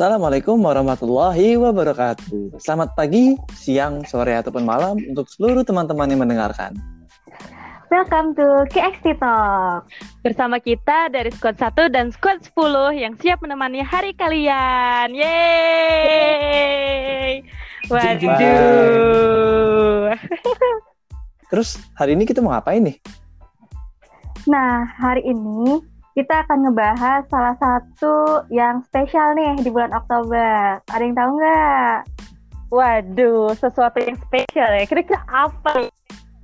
[0.00, 2.56] Assalamualaikum warahmatullahi wabarakatuh.
[2.56, 6.72] Selamat pagi, siang, sore, ataupun malam untuk seluruh teman-teman yang mendengarkan.
[7.92, 9.84] Welcome to KXT Talk.
[10.24, 15.12] Bersama kita dari Squad 1 dan Squad 10 yang siap menemani hari kalian.
[15.12, 15.44] Yeay!
[17.92, 18.40] Waduh.
[21.52, 22.96] Terus hari ini kita mau ngapain nih?
[24.48, 30.82] Nah, hari ini kita akan ngebahas salah satu yang spesial nih di bulan Oktober.
[30.90, 31.96] Ada yang tahu nggak?
[32.70, 34.84] Waduh, sesuatu yang spesial ya.
[34.86, 35.86] Kira-kira apa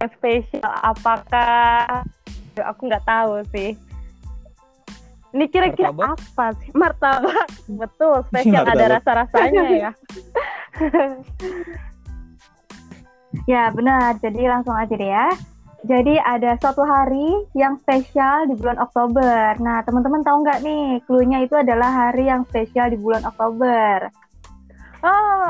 [0.03, 0.71] yang spesial?
[0.83, 2.03] Apakah
[2.63, 3.75] aku nggak tahu sih.
[5.35, 6.71] Ini kira-kira apa sih?
[6.73, 7.51] Martabak.
[7.67, 9.91] Betul, spesial ada rasa-rasanya ya.
[13.53, 14.17] ya, benar.
[14.23, 15.29] Jadi langsung aja deh ya.
[15.87, 19.55] Jadi ada suatu hari yang spesial di bulan Oktober.
[19.63, 24.11] Nah, teman-teman tahu nggak nih, clue-nya itu adalah hari yang spesial di bulan Oktober.
[25.07, 25.47] Oh,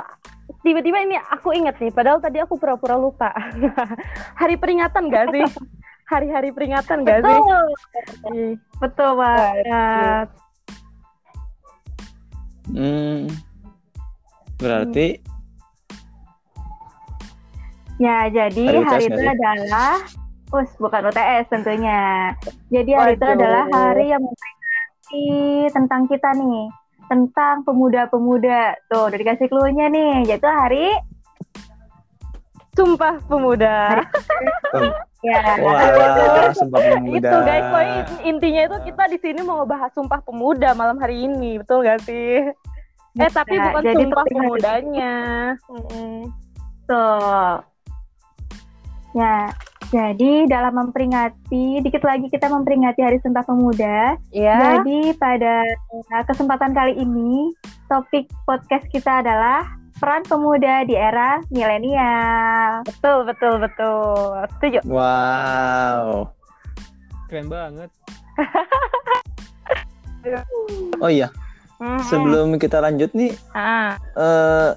[0.61, 3.33] tiba-tiba ini aku ingat nih, padahal tadi aku pura-pura lupa.
[4.41, 5.44] hari peringatan nggak sih?
[6.05, 7.41] Hari-hari peringatan nggak sih?
[8.77, 10.28] Betul, banget.
[12.77, 13.30] Hmm,
[14.61, 15.08] berarti
[17.96, 19.96] Ya, jadi hari, hari itu adalah
[20.55, 22.30] Us, bukan UTS tentunya.
[22.70, 23.19] Jadi hari Waduh.
[23.19, 25.27] itu adalah hari yang memperingati
[25.75, 26.70] tentang kita nih,
[27.11, 28.78] tentang pemuda-pemuda.
[28.86, 30.94] Tuh, udah dikasih clue-nya nih, yaitu hari
[32.77, 34.05] Sumpah Pemuda.
[35.27, 35.42] ya.
[35.64, 37.17] Wah, Sumpah Pemuda.
[37.17, 37.91] itu guys, poin
[38.22, 42.52] intinya itu kita di sini mau ngebahas Sumpah Pemuda malam hari ini, betul gak sih?
[43.17, 45.14] Eh, tapi bukan jadi Sumpah Pemudanya.
[46.84, 47.64] Tuh.
[49.17, 49.48] Ya,
[49.95, 54.19] jadi dalam memperingati, dikit lagi kita memperingati Hari Sumpah Pemuda.
[54.34, 54.83] Ya.
[54.83, 55.62] Jadi pada
[56.27, 57.55] kesempatan kali ini,
[57.87, 59.63] topik podcast kita adalah
[60.02, 62.83] peran pemuda di era milenial.
[62.85, 64.42] Betul, betul, betul.
[64.58, 64.79] Setuju.
[64.91, 66.35] Wow.
[67.30, 67.91] Keren banget.
[71.02, 71.30] oh iya.
[72.08, 74.01] Sebelum kita lanjut nih, ah.
[74.17, 74.73] uh,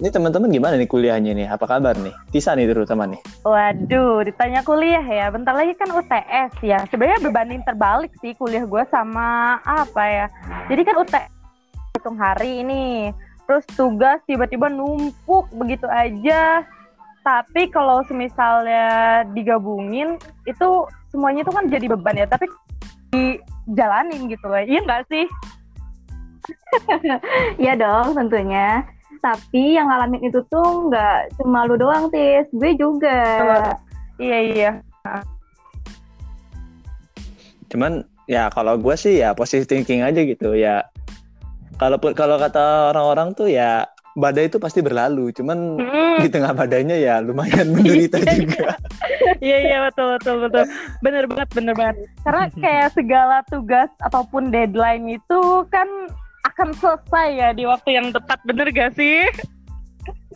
[0.00, 1.46] ini teman-teman gimana nih kuliahnya nih?
[1.52, 2.16] Apa kabar nih?
[2.32, 3.20] Tisa nih terutama nih.
[3.44, 5.28] Waduh, ditanya kuliah ya.
[5.28, 6.80] Bentar lagi kan UTS ya.
[6.88, 10.26] Sebenarnya berbanding terbalik sih kuliah gue sama apa ya.
[10.72, 11.28] Jadi kan UTS
[12.00, 13.12] hitung hari ini.
[13.44, 16.64] Terus tugas tiba-tiba numpuk begitu aja.
[17.20, 20.16] Tapi kalau misalnya digabungin
[20.48, 20.68] itu
[21.12, 22.24] semuanya itu kan jadi beban ya.
[22.24, 22.48] Tapi
[23.12, 24.64] dijalanin gitu loh.
[24.64, 25.28] Iya nggak sih?
[27.62, 28.80] Iya dong tentunya
[29.20, 32.48] tapi yang ngalamin itu tuh nggak cuma lu doang tis.
[32.50, 33.76] Gue juga.
[34.16, 34.70] Iya iya.
[37.70, 40.84] Cuman ya kalau gue sih ya positive thinking aja gitu ya.
[41.80, 43.88] Kalau kalau kata orang-orang tuh ya
[44.18, 45.32] badai itu pasti berlalu.
[45.32, 46.18] Cuman hmm.
[46.20, 48.68] di tengah badainya ya lumayan menderita iya, juga.
[49.40, 50.64] Iya iya betul betul betul.
[51.00, 51.96] Bener banget bener banget.
[52.26, 55.40] Karena kayak segala tugas ataupun deadline itu
[55.72, 55.88] kan
[56.50, 59.24] akan selesai ya di waktu yang tepat bener gak sih?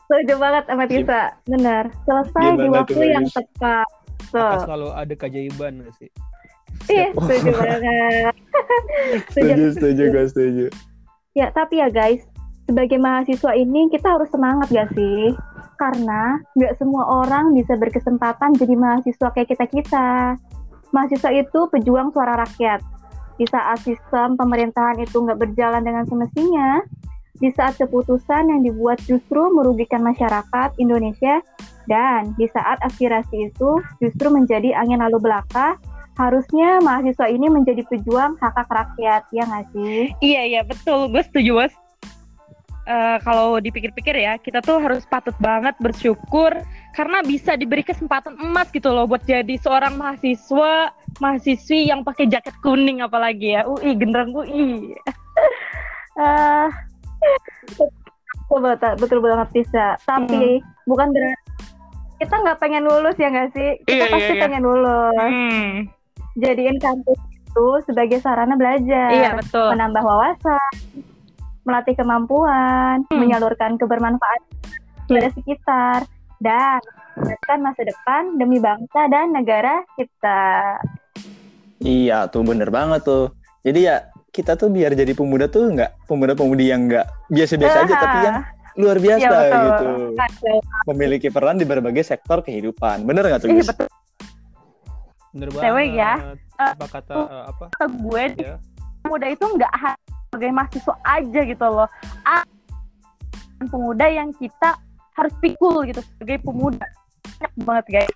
[0.05, 1.85] Setuju banget sama Tisa bener.
[2.07, 3.89] Selesai Gimana di waktu yang tepat.
[4.31, 4.41] So.
[4.41, 6.11] Akan selalu ada keajaiban gak sih?
[6.91, 8.35] Iya setuju banget.
[9.35, 10.67] Setuju setuju guys setuju
[11.35, 12.23] ya tapi ya guys
[12.65, 15.37] sebagai mahasiswa ini kita harus semangat gak sih?
[15.75, 20.09] Karena nggak semua orang bisa berkesempatan jadi mahasiswa kayak kita kita
[20.95, 22.81] mahasiswa itu pejuang suara rakyat
[23.35, 26.83] di saat sistem pemerintahan itu nggak berjalan dengan semestinya,
[27.39, 31.43] di saat keputusan yang dibuat justru merugikan masyarakat Indonesia,
[31.91, 35.77] dan di saat aspirasi itu justru menjadi angin lalu belaka,
[36.15, 40.15] harusnya mahasiswa ini menjadi pejuang hak hak rakyat, ya nggak sih?
[40.23, 41.11] Iya, iya, betul.
[41.11, 41.75] Gue setuju, Bos
[42.89, 46.53] uh, kalau dipikir-pikir ya kita tuh harus patut banget bersyukur
[46.95, 52.55] karena bisa diberi kesempatan emas gitu loh buat jadi seorang mahasiswa mahasiswi yang pakai jaket
[52.63, 54.95] kuning apalagi ya UI genderang UI
[56.19, 56.69] uh,
[57.75, 57.89] betul,
[58.61, 60.89] betul, betul banget bisa tapi hmm.
[60.89, 61.43] bukan berarti
[62.23, 64.43] kita nggak pengen lulus ya nggak sih kita iya, pasti iya, iya.
[64.47, 65.71] pengen lulus hmm.
[66.39, 69.71] jadiin kampus itu sebagai sarana belajar iya, betul.
[69.75, 70.73] menambah wawasan
[71.65, 73.19] melatih kemampuan, hmm.
[73.19, 74.53] menyalurkan kebermanfaatan
[75.09, 75.99] pada sekitar,
[76.41, 76.81] dan
[77.17, 80.77] menyiapkan masa depan demi bangsa dan negara kita.
[81.85, 83.37] Iya tuh bener banget tuh.
[83.61, 88.19] Jadi ya kita tuh biar jadi pemuda tuh nggak pemuda-pemudi yang nggak biasa-biasa aja tapi
[88.25, 88.39] yang
[88.75, 89.87] luar biasa ya, gitu.
[90.91, 93.05] Memiliki peran di berbagai sektor kehidupan.
[93.05, 93.87] Bener nggak tuh Iya betul.
[95.37, 95.89] Bener banget.
[95.93, 96.13] ya.
[96.57, 97.65] Apa kata uh, apa?
[97.77, 98.57] Kata gue ya.
[99.05, 99.73] pemuda itu nggak
[100.33, 101.89] sebagai mahasiswa aja gitu loh
[103.69, 104.77] pemuda yang kita
[105.15, 106.87] harus pikul gitu sebagai pemuda
[107.39, 108.15] banyak banget guys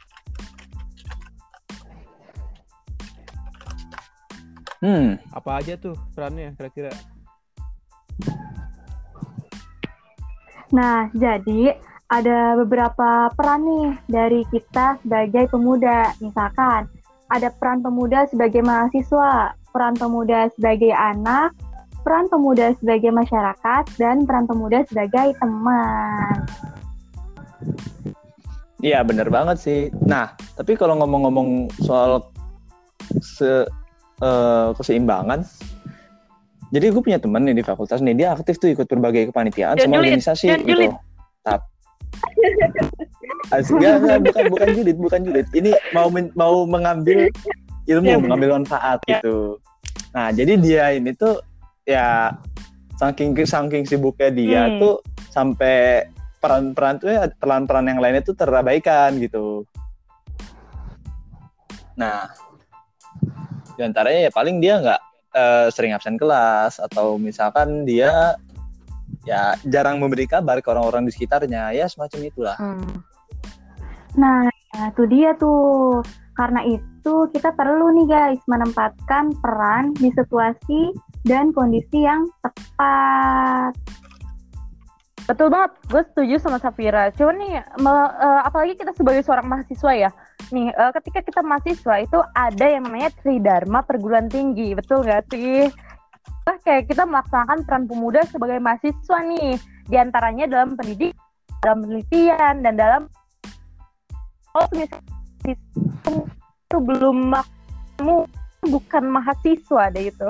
[4.79, 5.19] Hmm.
[5.35, 6.95] Apa aja tuh perannya kira-kira?
[10.71, 11.75] Nah, jadi
[12.09, 16.15] ada beberapa peran nih dari kita sebagai pemuda.
[16.23, 16.89] Misalkan
[17.29, 21.53] ada peran pemuda sebagai mahasiswa, peran pemuda sebagai anak,
[22.07, 26.37] peran pemuda sebagai masyarakat, dan peran pemuda sebagai teman.
[28.79, 29.81] Iya bener banget sih.
[30.07, 32.23] Nah, tapi kalau ngomong-ngomong soal
[33.19, 33.67] se
[34.23, 35.45] uh, keseimbangan,
[36.69, 40.05] jadi gue punya temen nih di fakultas nih, dia aktif tuh ikut berbagai kepanitiaan sama
[40.05, 40.85] organisasi Jangan gitu.
[41.47, 41.65] Tapi
[44.21, 45.47] bukan bukan julid, bukan julid.
[45.57, 47.33] Ini mau men, mau mengambil
[47.89, 49.19] ilmu, ya, mengambil manfaat ya.
[49.19, 49.57] gitu.
[50.13, 51.41] Nah, jadi dia ini tuh
[51.89, 52.37] ya
[53.01, 54.77] saking saking sibuknya dia hmm.
[54.83, 54.95] tuh
[55.33, 56.05] sampai
[56.39, 59.65] peran-peran tuh ya peran-peran yang lainnya tuh terabaikan gitu.
[61.97, 62.29] Nah,
[63.79, 65.01] di antaranya ya paling dia nggak
[65.39, 68.35] uh, sering absen kelas atau misalkan dia
[69.23, 72.57] ya jarang memberi kabar ke orang-orang di sekitarnya ya semacam itulah.
[72.59, 73.07] Hmm.
[74.19, 74.51] Nah,
[74.91, 76.03] itu dia tuh.
[76.35, 80.95] Karena itu kita perlu nih guys menempatkan peran di situasi
[81.27, 83.75] dan kondisi yang tepat.
[85.27, 87.11] Betul banget, gue setuju sama Safira.
[87.13, 90.11] Cuman nih, me, uh, apalagi kita sebagai seorang mahasiswa ya,
[90.49, 95.69] nih uh, ketika kita mahasiswa itu ada yang namanya Tridharma perguruan tinggi, betul nggak sih?
[96.49, 101.13] Nah, kayak kita melaksanakan peran pemuda sebagai mahasiswa nih, di antaranya dalam pendidik,
[101.61, 103.03] dalam penelitian, dan dalam
[104.57, 105.55] oh misalnya
[106.69, 107.37] itu belum
[108.01, 108.17] kamu
[108.73, 110.29] bukan mahasiswa deh itu.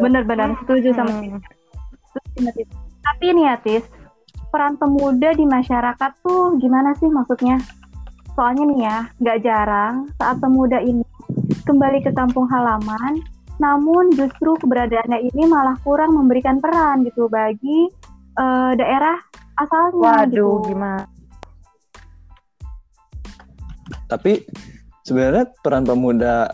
[0.00, 1.38] Bener-bener setuju sama hmm.
[2.98, 3.84] Tapi nih Atis,
[4.48, 7.60] peran pemuda di masyarakat tuh gimana sih maksudnya?
[8.34, 11.04] Soalnya nih ya, nggak jarang saat pemuda ini
[11.66, 13.20] kembali ke kampung halaman,
[13.58, 17.90] namun justru keberadaannya ini malah kurang memberikan peran gitu bagi
[18.38, 19.18] uh, daerah
[19.58, 20.24] asalnya.
[20.24, 20.68] Waduh, gitu.
[20.72, 21.04] gimana?
[24.08, 24.46] Tapi
[25.04, 26.48] sebenarnya peran pemuda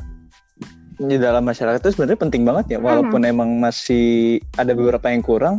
[0.94, 3.32] di dalam masyarakat itu sebenarnya penting banget ya walaupun hmm.
[3.34, 5.56] emang masih ada beberapa yang kurang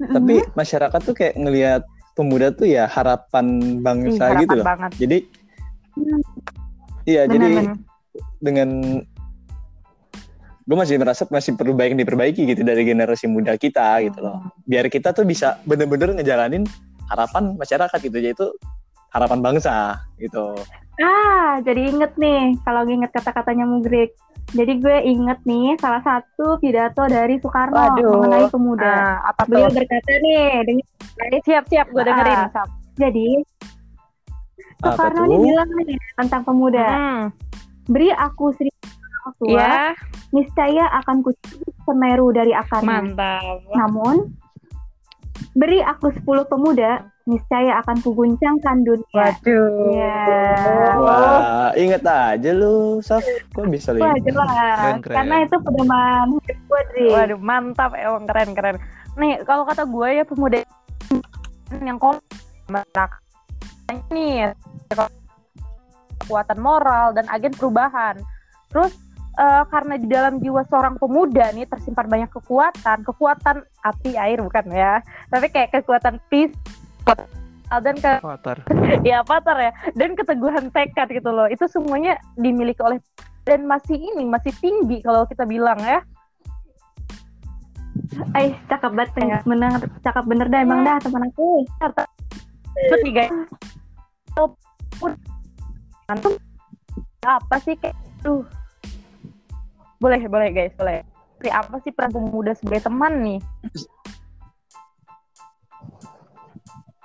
[0.00, 0.14] hmm.
[0.16, 1.82] tapi masyarakat tuh kayak ngelihat
[2.16, 4.90] pemuda tuh ya harapan bangsa Ih, harapan gitu loh banget.
[4.98, 5.18] jadi
[5.96, 6.20] hmm.
[7.06, 7.76] iya jadi bener.
[8.40, 8.68] dengan
[10.70, 14.38] gue masih merasa masih perlu baik diperbaiki gitu dari generasi muda kita gitu loh
[14.70, 16.62] biar kita tuh bisa bener-bener ngejalanin
[17.10, 18.46] harapan masyarakat gitu yaitu
[19.10, 20.54] harapan bangsa gitu
[21.02, 24.14] ah jadi inget nih kalau inget kata-katanya Mugrik
[24.50, 28.12] jadi gue inget nih salah satu pidato dari Soekarno Waduh.
[28.18, 28.94] mengenai pemuda.
[28.94, 32.40] Uh, apa Beliau berkata nih, dengan siap-siap gue dengerin.
[32.50, 32.68] Uh,
[32.98, 33.28] jadi
[34.80, 36.88] Soekarno ini bilang nih tentang pemuda.
[36.88, 37.22] Hmm.
[37.90, 38.80] Beri aku seribu
[39.36, 39.92] tua, yeah.
[40.32, 42.88] niscaya akan kucuri semeru dari akarnya.
[43.04, 43.62] Mantap.
[43.76, 44.32] Namun
[45.54, 49.14] beri aku sepuluh pemuda, niscaya akan kuguncangkan dunia.
[49.14, 49.66] Waduh.
[49.94, 50.18] Ya.
[50.98, 53.22] Wah, inget aja lu, Saf.
[53.54, 54.10] Kok bisa lihat?
[54.10, 54.50] Wah, jelas.
[54.50, 55.16] Keren, keren.
[55.16, 57.06] Karena itu pedoman hidup gue, Dri.
[57.14, 57.90] Waduh, mantap.
[57.94, 58.76] Emang keren-keren.
[59.14, 60.58] Nih, kalau kata gue ya pemuda
[61.70, 63.22] yang kontrak
[63.90, 64.46] ini
[66.22, 68.22] kekuatan moral dan agen perubahan.
[68.70, 68.94] Terus
[69.34, 74.66] uh, karena di dalam jiwa seorang pemuda nih tersimpan banyak kekuatan, kekuatan api air bukan
[74.70, 76.54] ya, tapi kayak kekuatan peace,
[77.78, 78.58] dan ke Patar.
[79.10, 79.72] ya Patar ya.
[79.94, 81.46] Dan keteguhan tekad gitu loh.
[81.46, 82.98] Itu semuanya dimiliki oleh
[83.46, 86.02] dan masih ini masih tinggi kalau kita bilang ya.
[88.34, 89.38] Eh, cakep banget ya.
[89.46, 90.60] menang cakep bener dah.
[90.66, 91.62] Emang dah teman aku.
[92.90, 93.30] Terus nih guys.
[97.22, 97.94] Apa sih kayak
[98.26, 98.42] tuh
[100.02, 101.06] boleh boleh guys boleh.
[101.40, 103.40] Apa sih peran pemuda sebagai teman nih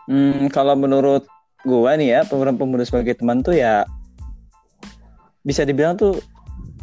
[0.05, 1.25] Hmm, kalau menurut
[1.65, 3.89] gua nih ya, pemeran pemuda sebagai teman tuh ya
[5.45, 6.17] bisa dibilang tuh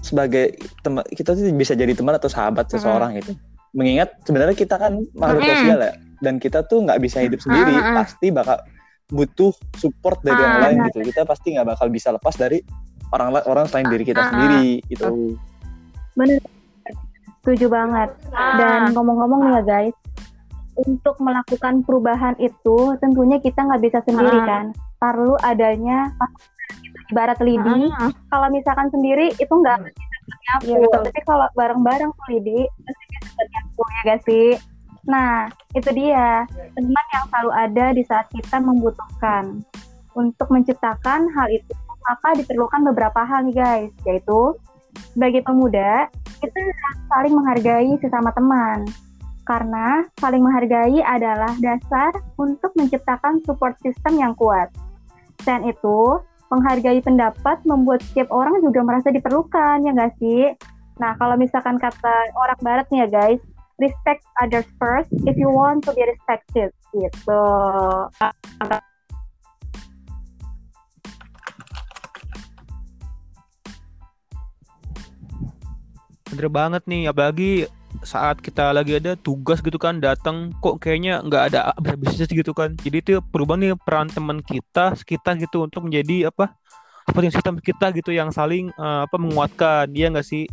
[0.03, 3.39] sebagai teman kita tuh bisa jadi teman atau sahabat seseorang gitu.
[3.73, 8.31] Mengingat sebenarnya kita kan makhluk sosial ya dan kita tuh nggak bisa hidup sendiri, pasti
[8.31, 8.59] bakal
[9.11, 10.99] butuh support dari orang lain gitu.
[11.11, 12.63] Kita pasti nggak bakal bisa lepas dari
[13.13, 15.39] orang orang selain diri kita sendiri itu.
[16.19, 16.43] Bener.
[17.43, 18.15] Setuju banget.
[18.33, 19.97] Dan ngomong-ngomong nih ya guys,
[20.77, 24.47] untuk melakukan perubahan itu tentunya kita nggak bisa sendiri uh.
[24.49, 24.65] kan
[24.97, 26.09] perlu adanya
[27.13, 28.09] ibarat lidi uh.
[28.33, 30.13] kalau misalkan sendiri itu nggak bisa
[30.49, 30.75] nyapu.
[30.79, 34.49] Ya, Tapi kalau bareng-bareng tuh Lidi, pasti bisa nyapu ya gak sih?
[35.03, 36.47] Nah, itu dia
[36.79, 39.63] teman yang selalu ada di saat kita membutuhkan.
[40.13, 41.73] Untuk menciptakan hal itu,
[42.05, 44.53] maka diperlukan beberapa hal nih guys, yaitu
[45.17, 46.05] sebagai pemuda,
[46.45, 46.59] kita
[47.09, 48.85] saling menghargai sesama teman.
[49.43, 54.71] Karena saling menghargai adalah dasar untuk menciptakan support system yang kuat.
[55.43, 56.23] Dan itu,
[56.53, 60.53] menghargai pendapat membuat setiap orang juga merasa diperlukan, ya nggak sih?
[61.03, 63.41] Nah, kalau misalkan kata orang barat nih ya guys,
[63.83, 67.45] respect others first if you want to be respected gitu.
[76.31, 77.67] Bener banget nih, apalagi
[78.01, 82.75] saat kita lagi ada tugas gitu kan datang kok kayaknya nggak ada habis-habisnya gitu kan
[82.81, 86.57] jadi itu perubahan nih peran teman kita kita gitu untuk menjadi apa
[87.07, 90.47] seperti sistem kita gitu yang saling uh, apa menguatkan dia nggak sih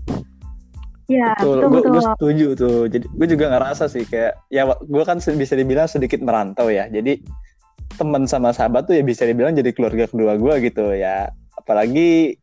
[1.09, 1.65] Iya, betul.
[1.73, 2.79] betul, gue setuju tuh.
[2.85, 6.85] Jadi gue juga ngerasa sih kayak ya gue kan bisa dibilang sedikit merantau ya.
[6.85, 7.25] Jadi
[7.97, 11.33] teman sama sahabat tuh ya bisa dibilang jadi keluarga kedua gue gitu ya.
[11.57, 12.37] Apalagi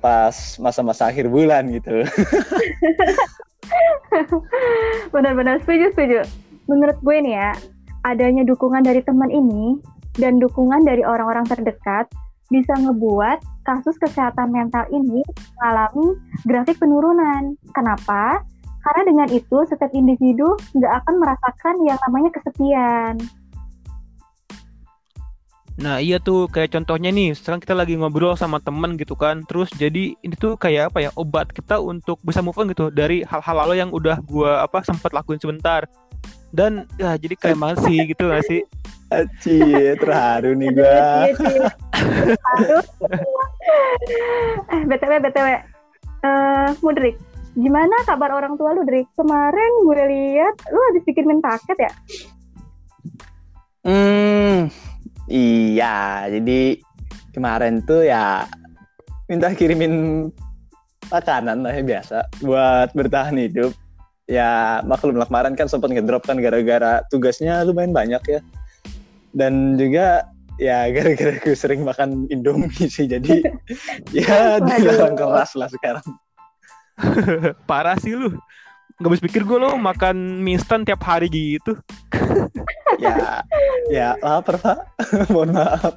[0.00, 0.32] pas
[0.64, 2.08] masa-masa akhir bulan gitu.
[5.14, 6.20] Benar-benar setuju setuju.
[6.68, 7.50] Menurut gue nih ya,
[8.04, 9.78] adanya dukungan dari teman ini
[10.18, 12.08] dan dukungan dari orang-orang terdekat
[12.48, 15.20] bisa ngebuat kasus kesehatan mental ini
[15.60, 16.16] mengalami
[16.48, 17.56] grafik penurunan.
[17.76, 18.40] Kenapa?
[18.80, 23.14] Karena dengan itu setiap individu nggak akan merasakan yang namanya kesepian.
[25.78, 29.70] Nah iya tuh kayak contohnya nih sekarang kita lagi ngobrol sama temen gitu kan Terus
[29.78, 33.56] jadi ini tuh kayak apa ya obat kita untuk bisa move on gitu Dari hal-hal
[33.62, 35.86] lalu yang udah gua apa sempat lakuin sebentar
[36.50, 38.66] Dan ya jadi kayak banget sih gitu gak sih
[39.08, 39.56] Aci,
[39.96, 41.32] terharu nih gua.
[44.68, 45.48] eh, BTW, BTW.
[46.20, 47.16] Uh, Mudrik,
[47.56, 49.08] gimana kabar orang tua lu, Drik?
[49.16, 51.92] Kemarin gue lihat lu habis bikin paket ya?
[53.88, 54.68] Hmm,
[55.30, 56.26] iya.
[56.26, 56.80] Jadi
[57.32, 58.48] kemarin tuh ya
[59.28, 60.26] minta kirimin
[61.12, 62.16] makanan lah ya biasa.
[62.42, 63.72] Buat bertahan hidup.
[64.28, 68.40] Ya maklum lah kemarin kan sempat ngedrop kan gara-gara tugasnya lumayan banyak ya.
[69.32, 73.46] Dan juga ya gara-gara gue sering makan Indomie sih jadi
[74.16, 76.04] ya dilarang keras lah sekarang.
[77.70, 78.36] Parah sih lu.
[78.98, 81.78] Nggak bisa pikir gue lo makan mie instan tiap hari gitu
[82.98, 83.42] ya
[83.88, 84.78] ya lapar pak.
[85.32, 85.94] Mohon maaf.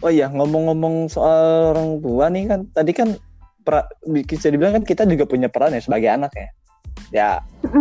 [0.00, 3.20] Oh iya ngomong-ngomong soal orang tua nih kan tadi kan
[3.66, 6.48] pra, bisa dibilang kan kita juga punya peran ya sebagai anak ya.
[7.10, 7.30] Ya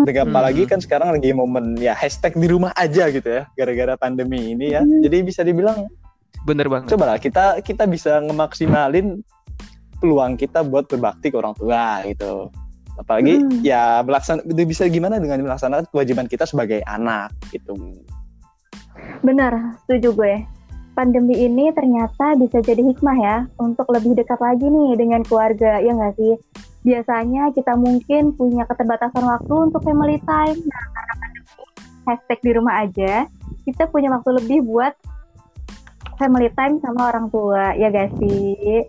[0.04, 4.52] dengan apalagi kan sekarang lagi momen ya hashtag di rumah aja gitu ya gara-gara pandemi
[4.58, 4.84] ini ya.
[4.84, 5.88] Jadi bisa dibilang
[6.44, 6.96] bener banget.
[6.96, 9.20] coba lah kita kita bisa ngemaksimalin
[10.00, 12.48] peluang kita buat berbakti ke orang tua gitu
[13.00, 13.64] apalagi hmm.
[13.64, 17.74] ya melaksana bisa gimana dengan melaksanakan kewajiban kita sebagai anak gitu
[19.24, 20.36] benar setuju gue
[20.94, 25.96] pandemi ini ternyata bisa jadi hikmah ya untuk lebih dekat lagi nih dengan keluarga ya
[25.96, 26.36] nggak sih
[26.84, 30.60] biasanya kita mungkin punya keterbatasan waktu untuk family time.
[30.64, 31.52] Nah, karena pandemi
[32.08, 33.14] hashtag di rumah aja,
[33.68, 34.96] kita punya waktu lebih buat
[36.16, 38.88] family time sama orang tua, ya gak sih?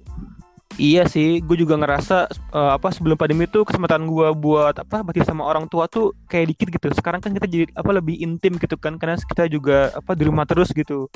[0.80, 5.28] Iya sih, gue juga ngerasa uh, apa sebelum pandemi itu kesempatan gue buat apa berarti
[5.28, 6.88] sama orang tua tuh kayak dikit gitu.
[6.96, 10.48] Sekarang kan kita jadi apa lebih intim gitu kan, karena kita juga apa di rumah
[10.48, 11.12] terus gitu.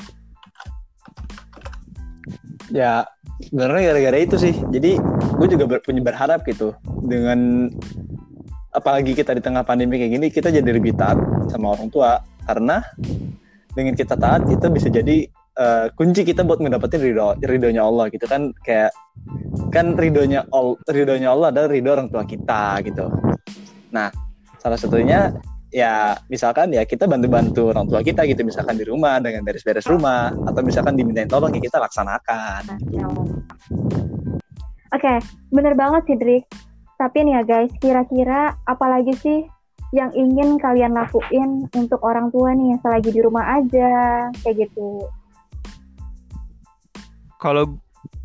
[2.69, 3.09] Ya
[3.41, 5.01] sebenarnya gara-gara itu sih jadi
[5.35, 7.67] gue juga ber, punya berharap gitu dengan
[8.71, 11.19] apalagi kita di tengah pandemi kayak gini kita jadi lebih taat
[11.51, 12.79] sama orang tua karena
[13.75, 15.27] dengan kita taat kita bisa jadi
[15.59, 18.95] uh, kunci kita buat mendapatkan ridho ridhonya Allah gitu kan kayak
[19.75, 23.11] kan ridhonya Allah ridhonya Allah adalah ridho orang tua kita gitu
[23.91, 24.07] nah
[24.63, 25.35] salah satunya
[25.75, 30.31] ya misalkan ya kita bantu-bantu orang tua kita gitu misalkan di rumah dengan beres-beres rumah
[30.31, 32.79] atau misalkan dimintain tolong ya kita laksanakan.
[34.95, 35.17] Oke, okay,
[35.51, 36.43] bener banget sih Drik.
[36.95, 39.43] Tapi nih ya guys, kira-kira apalagi sih
[39.91, 43.91] yang ingin kalian lakuin untuk orang tua nih yang selagi di rumah aja
[44.47, 45.03] kayak gitu?
[47.35, 47.75] Kalau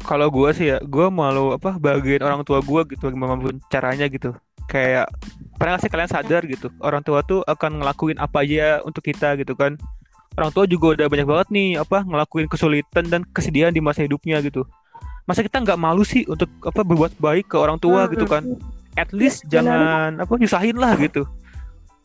[0.01, 4.33] kalau gue sih ya, gue malu apa bagian orang tua gue gitu, bagaimanapun caranya gitu.
[4.71, 5.11] Kayak
[5.59, 9.37] pernah gak sih kalian sadar gitu orang tua tuh akan ngelakuin apa aja untuk kita
[9.37, 9.75] gitu kan.
[10.39, 14.39] Orang tua juga udah banyak banget nih apa ngelakuin kesulitan dan kesedihan di masa hidupnya
[14.47, 14.63] gitu.
[15.27, 18.47] Masa kita nggak malu sih untuk apa berbuat baik ke orang tua gitu kan?
[18.95, 21.27] At least jangan apa nyusahin lah gitu.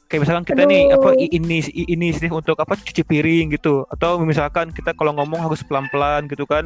[0.10, 3.86] Kayak misalkan kita nih apa ini ini sih untuk apa cuci piring gitu.
[3.94, 6.66] Atau misalkan kita kalau ngomong harus pelan-pelan gitu kan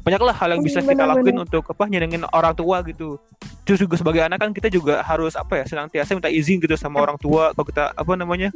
[0.00, 3.20] banyaklah hal yang bisa kita lakuin untuk apa nyenengin orang tua gitu.
[3.68, 7.04] Terus juga sebagai anak kan kita juga harus apa ya senantiasa minta izin gitu sama
[7.04, 8.48] orang tua kalau kita apa namanya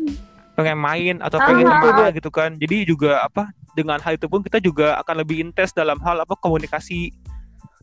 [0.54, 2.56] pengen main atau pengen apa gitu kan.
[2.56, 6.34] Jadi juga apa dengan hal itu pun kita juga akan lebih intens dalam hal apa
[6.38, 7.12] komunikasi.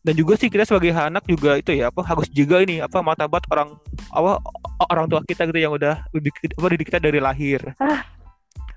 [0.01, 3.45] Dan juga sih kita sebagai anak juga itu ya apa harus juga ini apa martabat
[3.53, 3.77] orang
[4.09, 4.41] apa
[4.89, 7.61] orang tua kita gitu yang udah apa didik kita dari lahir.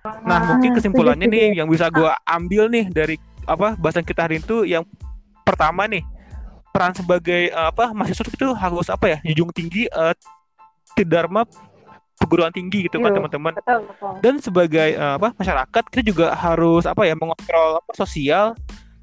[0.04, 4.64] Nah mungkin kesimpulannya nih yang bisa gue ambil nih dari apa bahasan kita hari itu
[4.64, 4.84] yang
[5.44, 6.02] pertama nih
[6.74, 10.10] peran sebagai uh, apa mahasiswa itu harus apa ya junjung tinggi uh,
[11.06, 11.46] dharma
[12.18, 13.52] perguruan tinggi gitu kan iya, teman-teman.
[14.22, 18.54] Dan sebagai uh, apa masyarakat kita juga harus apa ya mengontrol apa sosial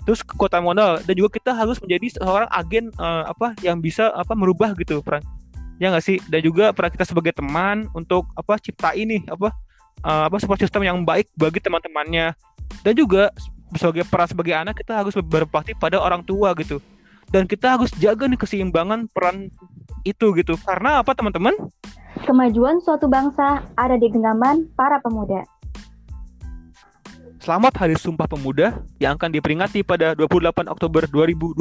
[0.07, 1.03] terus kekuatan modal.
[1.03, 5.21] Dan juga kita harus menjadi seorang agen uh, apa yang bisa apa merubah gitu peran.
[5.77, 6.17] Ya nggak sih?
[6.31, 9.51] Dan juga peran kita sebagai teman untuk apa cipta ini apa
[10.07, 12.33] uh, apa support system yang baik bagi teman-temannya.
[12.87, 13.29] Dan juga
[13.75, 16.83] sebagai peran sebagai anak kita harus berbakti pada orang tua gitu
[17.31, 19.47] dan kita harus jaga nih keseimbangan peran
[20.03, 21.55] itu gitu karena apa teman-teman
[22.27, 25.43] kemajuan suatu bangsa ada di genggaman para pemuda
[27.41, 31.57] Selamat Hari Sumpah Pemuda yang akan diperingati pada 28 Oktober 2020.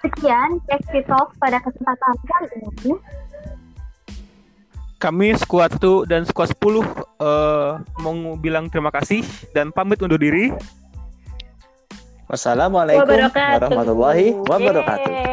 [0.00, 2.96] Sekian Cek Talk pada kesempatan kali ini.
[5.00, 7.70] Kami Squad 1 dan Squad 10 uh, eh,
[8.04, 9.24] mau bilang terima kasih
[9.56, 10.52] dan pamit undur diri.
[12.28, 15.29] Wassalamualaikum warahmatullahi wabarakatuh.